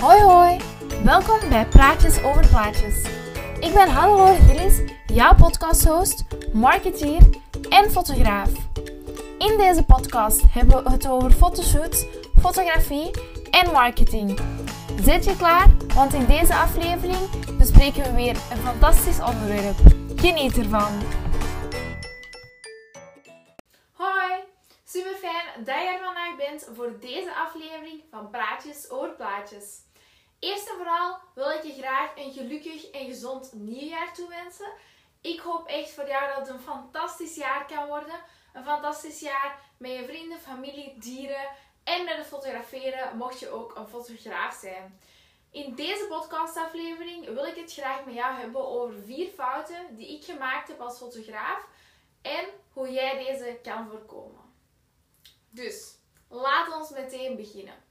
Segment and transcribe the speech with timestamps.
[0.00, 0.60] Hoi hoi,
[1.04, 3.02] welkom bij Praatjes over Plaatjes.
[3.60, 7.20] Ik ben Hannelore Gillis, jouw podcasthost, marketeer
[7.68, 8.50] en fotograaf.
[9.38, 12.06] In deze podcast hebben we het over fotoshoots,
[12.40, 13.10] fotografie
[13.50, 14.38] en marketing.
[15.02, 15.66] Zet je klaar?
[15.94, 19.76] Want in deze aflevering bespreken we weer een fantastisch onderwerp.
[20.16, 20.92] Geniet ervan!
[23.92, 24.32] Hoi,
[24.84, 29.86] super fijn dat je er vandaag bent voor deze aflevering van Praatjes over Plaatjes.
[30.38, 34.72] Eerst en vooral wil ik je graag een gelukkig en gezond nieuwjaar toewensen.
[35.20, 38.20] Ik hoop echt voor jou dat het een fantastisch jaar kan worden.
[38.52, 41.48] Een fantastisch jaar met je vrienden, familie, dieren
[41.84, 45.00] en met het fotograferen, mocht je ook een fotograaf zijn.
[45.50, 50.24] In deze podcastaflevering wil ik het graag met jou hebben over vier fouten die ik
[50.24, 51.66] gemaakt heb als fotograaf
[52.22, 54.44] en hoe jij deze kan voorkomen.
[55.50, 55.96] Dus,
[56.28, 57.87] laten we meteen beginnen.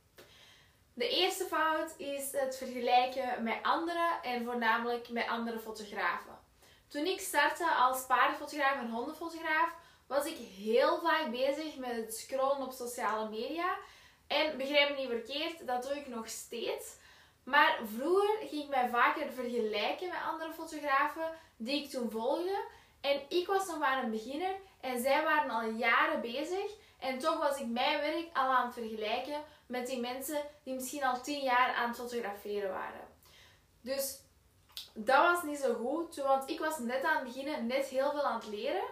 [0.97, 6.39] De eerste fout is het vergelijken met anderen en voornamelijk met andere fotografen.
[6.87, 9.69] Toen ik startte als paardenfotograaf en hondenfotograaf,
[10.07, 13.77] was ik heel vaak bezig met het scrollen op sociale media.
[14.27, 16.95] En begrijp me niet verkeerd, dat doe ik nog steeds.
[17.43, 22.65] Maar vroeger ging ik mij vaker vergelijken met andere fotografen die ik toen volgde.
[23.01, 26.71] En ik was nog maar een beginner en zij waren al jaren bezig.
[26.99, 31.03] En toch was ik mijn werk al aan het vergelijken met die mensen die misschien
[31.03, 33.07] al tien jaar aan het fotograferen waren.
[33.81, 34.19] Dus
[34.93, 38.23] dat was niet zo goed, want ik was net aan het beginnen, net heel veel
[38.23, 38.83] aan het leren.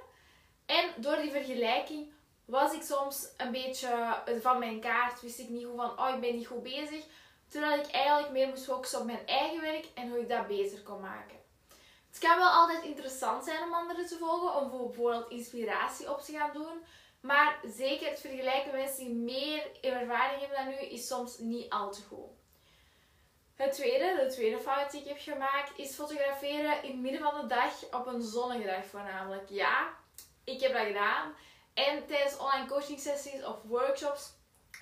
[0.66, 2.14] En door die vergelijking
[2.46, 6.22] was ik soms een beetje van mijn kaart, wist ik niet hoe van, oh ik
[6.22, 7.06] ben niet goed bezig.
[7.48, 10.82] Terwijl ik eigenlijk meer moest focussen op mijn eigen werk en hoe ik dat beter
[10.82, 11.36] kon maken.
[12.10, 16.32] Het kan wel altijd interessant zijn om anderen te volgen, om bijvoorbeeld inspiratie op te
[16.32, 16.84] gaan doen.
[17.26, 21.70] Maar zeker het vergelijken met mensen die meer ervaring hebben dan u, is soms niet
[21.70, 22.30] al te goed.
[23.56, 27.42] Het tweede, de tweede fout die ik heb gemaakt, is fotograferen in het midden van
[27.42, 29.50] de dag op een zonnige dag voornamelijk.
[29.50, 29.94] Ja,
[30.44, 31.34] ik heb dat gedaan.
[31.74, 34.34] En tijdens online coaching sessies of workshops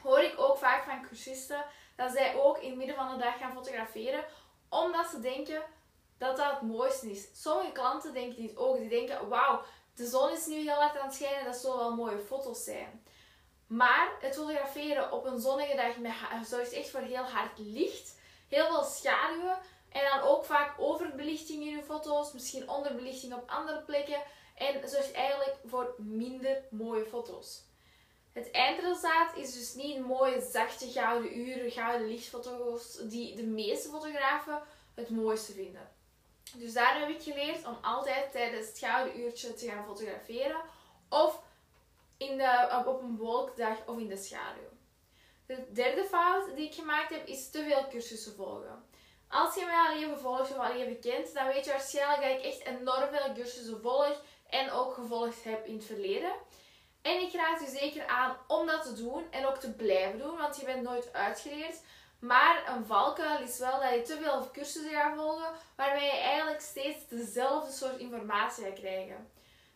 [0.01, 1.65] hoor ik ook vaak van cursisten
[1.95, 4.25] dat zij ook in het midden van de dag gaan fotograferen,
[4.69, 5.63] omdat ze denken
[6.17, 7.41] dat dat het mooiste is.
[7.41, 8.77] Sommige klanten denken dit ook.
[8.77, 9.63] Die denken, wauw,
[9.95, 13.03] de zon is nu heel hard aan het schijnen, dat zullen wel mooie foto's zijn.
[13.67, 18.83] Maar het fotograferen op een zonnige dag zorgt echt voor heel hard licht, heel veel
[18.83, 19.57] schaduwen
[19.89, 24.21] en dan ook vaak overbelichting in je foto's, misschien onderbelichting op andere plekken
[24.55, 27.61] en zorgt eigenlijk voor minder mooie foto's.
[28.31, 33.89] Het eindresultaat is dus niet een mooie, zachte gouden uren, gouden lichtfoto's die de meeste
[33.89, 34.61] fotografen
[34.93, 35.89] het mooiste vinden.
[36.55, 40.61] Dus daar heb ik geleerd om altijd tijdens het gouden uurtje te gaan fotograferen.
[41.09, 41.41] Of
[42.17, 44.71] in de, op een wolkdag of in de schaduw.
[45.45, 48.85] De derde fout die ik gemaakt heb is te veel cursussen volgen.
[49.27, 52.39] Als je mij al even volgt of al even kent, dan weet je waarschijnlijk dat
[52.39, 56.33] ik echt enorm veel cursussen volg en ook gevolgd heb in het verleden.
[57.01, 60.37] En ik raad je zeker aan om dat te doen en ook te blijven doen,
[60.37, 61.81] want je bent nooit uitgeleerd.
[62.23, 66.61] Maar een valkuil is wel dat je te veel cursussen gaat volgen, waarbij je eigenlijk
[66.61, 69.31] steeds dezelfde soort informatie gaat krijgen.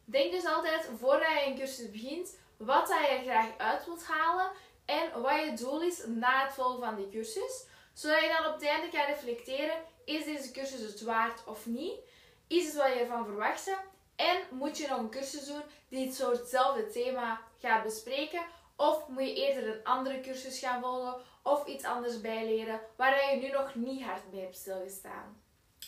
[0.06, 4.52] Denk dus altijd, voordat je een cursus begint, wat dat je graag uit wilt halen
[4.86, 7.66] en wat je doel is na het volgen van die cursus.
[7.94, 12.00] Zodat je dan op het einde kan reflecteren, is deze cursus het waard of niet?
[12.48, 13.78] Is het wat je ervan verwachtte?
[14.16, 18.46] En moet je nog een cursus doen die het soortzelfde thema gaat bespreken?
[18.76, 21.16] Of moet je eerder een andere cursus gaan volgen
[21.48, 25.42] of iets anders bijleren waar je nu nog niet hard mee hebt stilgestaan?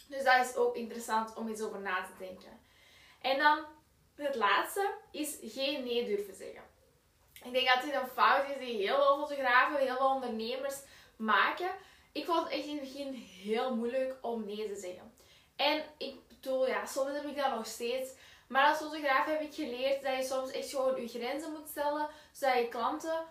[0.08, 2.60] Dus dat is ook interessant om eens over na te denken.
[3.22, 3.66] En dan
[4.16, 6.64] het laatste is geen nee durven zeggen.
[7.44, 10.76] Ik denk dat dit een fout is die heel veel fotografen, heel veel ondernemers
[11.16, 11.70] maken.
[12.12, 15.14] Ik vond het echt in het begin heel moeilijk om nee te zeggen.
[15.56, 18.12] En ik bedoel, ja, soms heb ik dat nog steeds.
[18.48, 22.08] Maar als fotograaf heb ik geleerd dat je soms echt gewoon je grenzen moet stellen,
[22.32, 23.26] zodat je klanten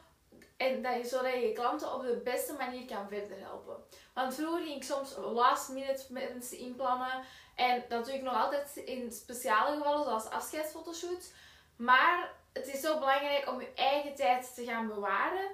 [0.58, 3.76] en dat je, zodat je klanten op de beste manier kan verder helpen.
[4.14, 7.24] Want vroeger ging ik soms last minute mensen inplannen.
[7.54, 11.32] En dat doe ik nog altijd in speciale gevallen, zoals afscheidsfotoshoots.
[11.76, 15.50] Maar het is zo belangrijk om je eigen tijd te gaan bewaren.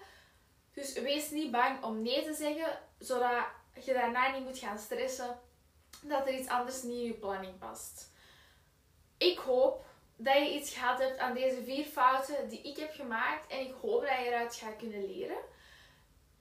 [0.73, 3.45] Dus wees niet bang om nee te zeggen, zodat
[3.85, 5.41] je daarna niet moet gaan stressen
[6.03, 8.13] dat er iets anders niet in je planning past.
[9.19, 9.85] Ik hoop
[10.17, 13.47] dat je iets gehad hebt aan deze vier fouten die ik heb gemaakt.
[13.47, 15.37] En ik hoop dat je eruit gaat kunnen leren.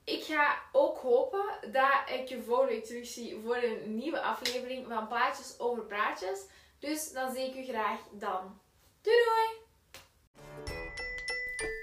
[0.04, 4.86] Ik ga ook hopen dat ik je volgende week terug zie voor een nieuwe aflevering
[4.88, 6.40] van Plaatjes over Praatjes.
[6.78, 8.60] Dus dan zie ik u graag dan.
[9.02, 9.62] Doei doei!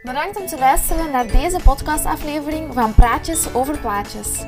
[0.01, 4.43] Bedankt om te luisteren naar deze podcastaflevering van Praatjes over Plaatjes.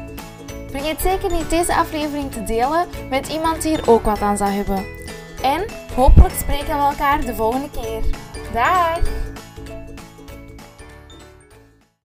[0.70, 4.50] Vergeet zeker niet deze aflevering te delen met iemand die er ook wat aan zou
[4.50, 5.03] hebben.
[5.44, 8.02] En hopelijk spreken we elkaar de volgende keer.
[8.54, 9.23] Dag!